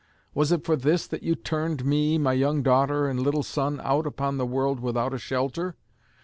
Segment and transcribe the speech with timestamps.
[0.33, 4.07] Was it for this that you turned me, my young daughter and little son out
[4.07, 5.75] upon the world without a shelter?